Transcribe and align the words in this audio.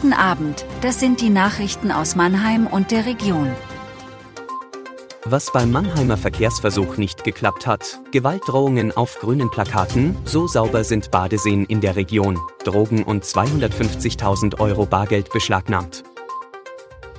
Guten 0.00 0.12
Abend, 0.12 0.64
das 0.80 1.00
sind 1.00 1.20
die 1.20 1.28
Nachrichten 1.28 1.90
aus 1.90 2.14
Mannheim 2.14 2.68
und 2.68 2.92
der 2.92 3.04
Region. 3.04 3.50
Was 5.24 5.50
beim 5.50 5.72
Mannheimer 5.72 6.16
Verkehrsversuch 6.16 6.98
nicht 6.98 7.24
geklappt 7.24 7.66
hat, 7.66 8.00
Gewaltdrohungen 8.12 8.96
auf 8.96 9.18
grünen 9.18 9.50
Plakaten, 9.50 10.16
so 10.24 10.46
sauber 10.46 10.84
sind 10.84 11.10
Badeseen 11.10 11.64
in 11.64 11.80
der 11.80 11.96
Region, 11.96 12.38
Drogen 12.62 13.02
und 13.02 13.24
250.000 13.24 14.60
Euro 14.60 14.86
Bargeld 14.86 15.32
beschlagnahmt. 15.32 16.04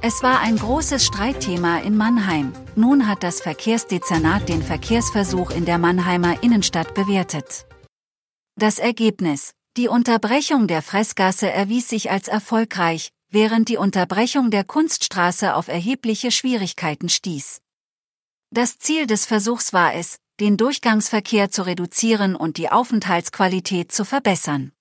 Es 0.01 0.23
war 0.23 0.39
ein 0.39 0.55
großes 0.55 1.05
Streitthema 1.05 1.79
in 1.79 1.97
Mannheim. 1.97 2.53
Nun 2.77 3.09
hat 3.09 3.23
das 3.23 3.41
Verkehrsdezernat 3.41 4.47
den 4.47 4.63
Verkehrsversuch 4.63 5.51
in 5.51 5.65
der 5.65 5.79
Mannheimer 5.79 6.41
Innenstadt 6.43 6.93
bewertet. 6.93 7.65
Das 8.55 8.79
Ergebnis, 8.79 9.51
die 9.79 9.87
Unterbrechung 9.87 10.67
der 10.67 10.81
Fressgasse 10.81 11.49
erwies 11.49 11.87
sich 11.87 12.11
als 12.11 12.27
erfolgreich, 12.27 13.13
während 13.29 13.69
die 13.69 13.77
Unterbrechung 13.77 14.51
der 14.51 14.65
Kunststraße 14.65 15.55
auf 15.55 15.69
erhebliche 15.69 16.31
Schwierigkeiten 16.31 17.07
stieß. 17.07 17.61
Das 18.51 18.77
Ziel 18.77 19.07
des 19.07 19.25
Versuchs 19.25 19.71
war 19.71 19.93
es, 19.93 20.17
den 20.41 20.57
Durchgangsverkehr 20.57 21.49
zu 21.49 21.65
reduzieren 21.65 22.35
und 22.35 22.57
die 22.57 22.69
Aufenthaltsqualität 22.69 23.93
zu 23.93 24.03
verbessern. 24.03 24.73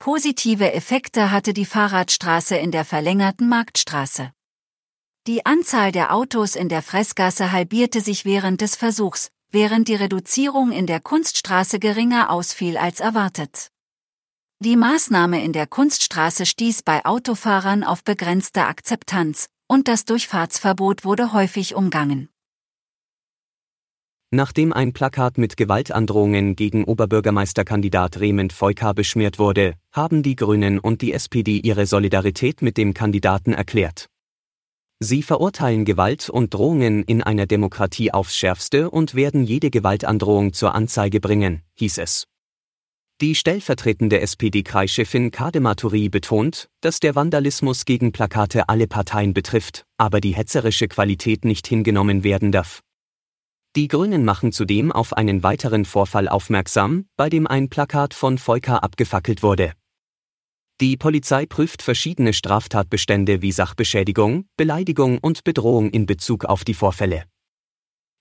Positive 0.00 0.72
Effekte 0.72 1.30
hatte 1.30 1.54
die 1.54 1.64
Fahrradstraße 1.64 2.56
in 2.56 2.72
der 2.72 2.84
verlängerten 2.84 3.48
Marktstraße. 3.48 4.32
Die 5.28 5.46
Anzahl 5.46 5.92
der 5.92 6.12
Autos 6.12 6.56
in 6.56 6.68
der 6.68 6.82
Fressgasse 6.82 7.52
halbierte 7.52 8.00
sich 8.00 8.24
während 8.24 8.60
des 8.60 8.74
Versuchs, 8.74 9.30
während 9.52 9.86
die 9.86 9.94
Reduzierung 9.94 10.72
in 10.72 10.88
der 10.88 10.98
Kunststraße 10.98 11.78
geringer 11.78 12.28
ausfiel 12.30 12.76
als 12.76 12.98
erwartet. 12.98 13.70
Die 14.62 14.76
Maßnahme 14.76 15.42
in 15.42 15.54
der 15.54 15.66
Kunststraße 15.66 16.44
stieß 16.44 16.82
bei 16.82 17.06
Autofahrern 17.06 17.82
auf 17.82 18.04
begrenzte 18.04 18.66
Akzeptanz, 18.66 19.48
und 19.66 19.88
das 19.88 20.04
Durchfahrtsverbot 20.04 21.02
wurde 21.02 21.32
häufig 21.32 21.74
umgangen. 21.74 22.28
Nachdem 24.30 24.74
ein 24.74 24.92
Plakat 24.92 25.38
mit 25.38 25.56
Gewaltandrohungen 25.56 26.56
gegen 26.56 26.84
Oberbürgermeisterkandidat 26.84 28.20
Rehmend 28.20 28.52
Feuka 28.52 28.92
beschmiert 28.92 29.38
wurde, 29.38 29.76
haben 29.92 30.22
die 30.22 30.36
Grünen 30.36 30.78
und 30.78 31.00
die 31.00 31.14
SPD 31.14 31.56
ihre 31.56 31.86
Solidarität 31.86 32.60
mit 32.60 32.76
dem 32.76 32.92
Kandidaten 32.92 33.54
erklärt. 33.54 34.10
Sie 34.98 35.22
verurteilen 35.22 35.86
Gewalt 35.86 36.28
und 36.28 36.52
Drohungen 36.52 37.02
in 37.04 37.22
einer 37.22 37.46
Demokratie 37.46 38.12
aufs 38.12 38.36
schärfste 38.36 38.90
und 38.90 39.14
werden 39.14 39.42
jede 39.42 39.70
Gewaltandrohung 39.70 40.52
zur 40.52 40.74
Anzeige 40.74 41.18
bringen, 41.18 41.62
hieß 41.76 41.96
es. 41.96 42.26
Die 43.20 43.34
stellvertretende 43.34 44.18
SPD-Kreischefin 44.22 45.30
Kadematuri 45.30 46.08
betont, 46.08 46.70
dass 46.80 47.00
der 47.00 47.14
Vandalismus 47.14 47.84
gegen 47.84 48.12
Plakate 48.12 48.70
alle 48.70 48.86
Parteien 48.86 49.34
betrifft, 49.34 49.84
aber 49.98 50.22
die 50.22 50.34
hetzerische 50.34 50.88
Qualität 50.88 51.44
nicht 51.44 51.66
hingenommen 51.66 52.24
werden 52.24 52.50
darf. 52.50 52.80
Die 53.76 53.88
Grünen 53.88 54.24
machen 54.24 54.52
zudem 54.52 54.90
auf 54.90 55.12
einen 55.12 55.42
weiteren 55.42 55.84
Vorfall 55.84 56.28
aufmerksam, 56.28 57.04
bei 57.18 57.28
dem 57.28 57.46
ein 57.46 57.68
Plakat 57.68 58.14
von 58.14 58.38
Feuka 58.38 58.78
abgefackelt 58.78 59.42
wurde. 59.42 59.74
Die 60.80 60.96
Polizei 60.96 61.44
prüft 61.44 61.82
verschiedene 61.82 62.32
Straftatbestände 62.32 63.42
wie 63.42 63.52
Sachbeschädigung, 63.52 64.46
Beleidigung 64.56 65.18
und 65.18 65.44
Bedrohung 65.44 65.90
in 65.90 66.06
Bezug 66.06 66.46
auf 66.46 66.64
die 66.64 66.72
Vorfälle. 66.72 67.24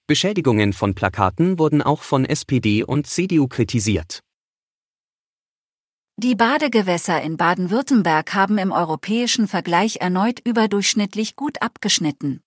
Beschädigungen 0.07 0.73
von 0.73 0.93
Plakaten 0.93 1.57
wurden 1.57 1.81
auch 1.81 2.01
von 2.01 2.25
SPD 2.25 2.83
und 2.83 3.07
CDU 3.07 3.47
kritisiert. 3.47 4.23
Die 6.21 6.35
Badegewässer 6.35 7.21
in 7.21 7.37
Baden-Württemberg 7.37 8.33
haben 8.33 8.57
im 8.57 8.73
europäischen 8.73 9.47
Vergleich 9.47 10.01
erneut 10.01 10.41
überdurchschnittlich 10.45 11.37
gut 11.37 11.61
abgeschnitten. 11.61 12.41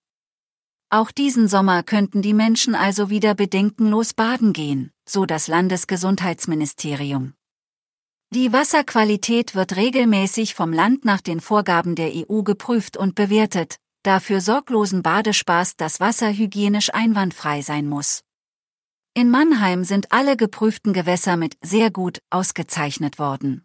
Auch 0.91 1.09
diesen 1.09 1.47
Sommer 1.47 1.81
könnten 1.81 2.21
die 2.21 2.35
Menschen 2.35 2.75
also 2.75 3.09
wieder 3.09 3.33
bedenkenlos 3.33 4.13
baden 4.13 4.53
gehen, 4.53 4.91
so 5.09 5.25
das 5.25 5.47
Landesgesundheitsministerium. 5.47 7.33
Die 8.29 8.53
Wasserqualität 8.53 9.55
wird 9.55 9.75
regelmäßig 9.75 10.53
vom 10.53 10.71
Land 10.71 11.03
nach 11.03 11.21
den 11.21 11.39
Vorgaben 11.39 11.95
der 11.95 12.11
EU 12.13 12.43
geprüft 12.43 12.95
und 12.95 13.15
bewertet, 13.15 13.77
da 14.03 14.19
für 14.19 14.39
sorglosen 14.39 15.01
Badespaß 15.01 15.77
das 15.77 15.99
Wasser 15.99 16.31
hygienisch 16.31 16.93
einwandfrei 16.93 17.63
sein 17.63 17.89
muss. 17.89 18.21
In 19.15 19.29
Mannheim 19.29 19.83
sind 19.83 20.11
alle 20.11 20.35
geprüften 20.35 20.91
Gewässer 20.91 21.37
mit 21.37 21.55
sehr 21.61 21.91
gut 21.91 22.17
ausgezeichnet 22.31 23.19
worden. 23.19 23.63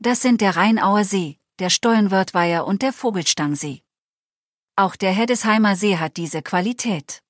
Das 0.00 0.20
sind 0.20 0.40
der 0.40 0.56
Rheinauer 0.56 1.04
See, 1.04 1.38
der 1.60 1.70
Stollenwörthweiher 1.70 2.66
und 2.66 2.82
der 2.82 2.92
Vogelstangsee. 2.92 3.82
Auch 4.74 4.96
der 4.96 5.12
Heddesheimer 5.12 5.76
See 5.76 5.96
hat 5.96 6.16
diese 6.16 6.42
Qualität. 6.42 7.22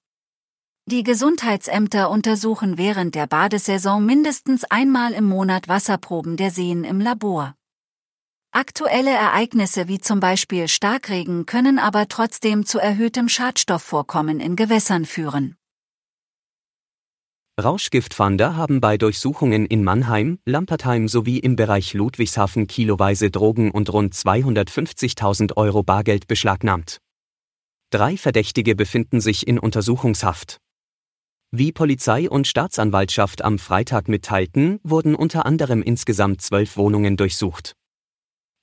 Die 0.87 1.03
Gesundheitsämter 1.03 2.09
untersuchen 2.09 2.79
während 2.79 3.15
der 3.15 3.27
Badesaison 3.27 4.07
mindestens 4.07 4.65
einmal 4.65 5.13
im 5.13 5.27
Monat 5.27 5.69
Wasserproben 5.69 6.39
der 6.39 6.51
Seen 6.51 6.83
im 6.83 6.99
Labor. 6.99 7.55
Aktuelle 8.53 9.11
Ereignisse 9.11 9.87
wie 9.87 9.99
zum 9.99 10.21
Beispiel 10.21 10.67
Starkregen 10.67 11.45
können 11.45 11.79
aber 11.79 12.09
trotzdem 12.09 12.65
zu 12.65 12.79
erhöhtem 12.79 13.29
Schadstoffvorkommen 13.29 14.41
in 14.41 14.57
Gewässern 14.57 15.05
führen. 15.05 15.58
Rauschgiftfahnder 17.61 18.55
haben 18.55 18.81
bei 18.81 18.99
Durchsuchungen 18.99 19.67
in 19.67 19.83
Mannheim, 19.83 20.39
Lampertheim 20.45 21.09
sowie 21.09 21.39
im 21.39 21.57
Bereich 21.57 21.93
Ludwigshafen 21.93 22.69
kiloweise 22.69 23.33
Drogen 23.33 23.73
und 23.73 23.93
rund 23.93 24.15
250.000 24.15 25.57
Euro 25.57 25.83
Bargeld 25.83 26.29
beschlagnahmt. 26.29 26.99
Drei 27.91 28.17
Verdächtige 28.17 28.77
befinden 28.77 29.21
sich 29.21 29.49
in 29.49 29.59
Untersuchungshaft. 29.59 30.59
Wie 31.51 31.73
Polizei 31.73 32.31
und 32.31 32.47
Staatsanwaltschaft 32.47 33.43
am 33.43 33.59
Freitag 33.59 34.07
mitteilten, 34.07 34.79
wurden 34.85 35.17
unter 35.17 35.45
anderem 35.45 35.83
insgesamt 35.83 36.43
zwölf 36.43 36.77
Wohnungen 36.77 37.17
durchsucht. 37.17 37.73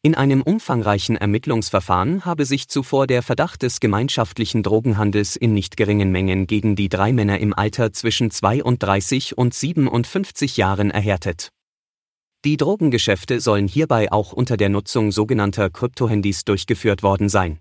In 0.05 0.13
einem 0.13 0.43
umfangreichen 0.43 1.17
Ermittlungsverfahren 1.17 2.25
habe 2.25 2.45
sich 2.45 2.67
zuvor 2.67 3.07
der 3.07 3.23
Verdacht 3.23 3.63
des 3.63 3.79
gemeinschaftlichen 3.79 4.61
Drogenhandels 4.61 5.35
in 5.35 5.55
nicht 5.55 5.77
geringen 5.77 6.11
Mengen 6.11 6.45
gegen 6.45 6.75
die 6.75 6.89
drei 6.89 7.11
Männer 7.11 7.39
im 7.39 7.55
Alter 7.55 7.91
zwischen 7.91 8.29
32 8.29 9.35
und 9.35 9.55
57 9.55 10.57
Jahren 10.57 10.91
erhärtet. 10.91 11.49
Die 12.45 12.55
Drogengeschäfte 12.55 13.39
sollen 13.39 13.67
hierbei 13.67 14.11
auch 14.11 14.31
unter 14.31 14.57
der 14.57 14.69
Nutzung 14.69 15.11
sogenannter 15.11 15.71
Kryptohandys 15.71 16.45
durchgeführt 16.45 17.01
worden 17.01 17.27
sein. 17.27 17.59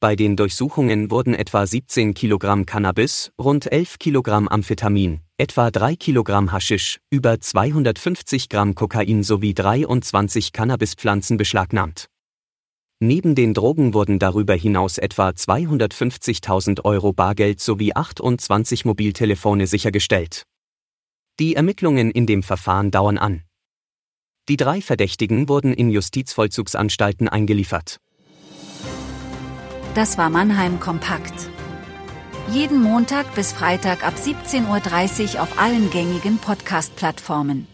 Bei 0.00 0.16
den 0.16 0.34
Durchsuchungen 0.34 1.12
wurden 1.12 1.32
etwa 1.32 1.64
17 1.64 2.14
Kilogramm 2.14 2.66
Cannabis, 2.66 3.30
rund 3.40 3.70
11 3.70 4.00
Kilogramm 4.00 4.48
Amphetamin, 4.48 5.20
etwa 5.38 5.70
3 5.70 5.96
Kilogramm 5.96 6.50
Haschisch, 6.50 6.98
über 7.10 7.38
250 7.38 8.48
Gramm 8.48 8.74
Kokain 8.74 9.22
sowie 9.22 9.52
23 9.52 10.52
Cannabispflanzen 10.52 11.36
beschlagnahmt. 11.36 12.06
Neben 13.00 13.34
den 13.34 13.52
Drogen 13.52 13.92
wurden 13.92 14.18
darüber 14.18 14.54
hinaus 14.54 14.96
etwa 14.96 15.28
250.000 15.28 16.84
Euro 16.86 17.12
Bargeld 17.12 17.60
sowie 17.60 17.92
28 17.94 18.86
Mobiltelefone 18.86 19.66
sichergestellt. 19.66 20.44
Die 21.38 21.54
Ermittlungen 21.54 22.10
in 22.10 22.24
dem 22.24 22.42
Verfahren 22.42 22.90
dauern 22.90 23.18
an. 23.18 23.42
Die 24.48 24.56
drei 24.56 24.80
Verdächtigen 24.80 25.50
wurden 25.50 25.74
in 25.74 25.90
Justizvollzugsanstalten 25.90 27.28
eingeliefert. 27.28 28.00
Das 29.94 30.16
war 30.16 30.30
Mannheim 30.30 30.80
Kompakt. 30.80 31.50
Jeden 32.52 32.80
Montag 32.80 33.34
bis 33.34 33.52
Freitag 33.52 34.06
ab 34.06 34.14
17.30 34.14 35.34
Uhr 35.34 35.42
auf 35.42 35.58
allen 35.58 35.90
gängigen 35.90 36.38
Podcast-Plattformen. 36.38 37.66